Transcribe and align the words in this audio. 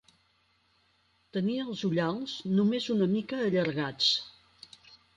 Tenia 1.37 1.67
els 1.69 1.85
ullals 1.91 2.35
només 2.57 2.91
una 2.97 3.11
mica 3.15 3.45
allargats. 3.49 4.13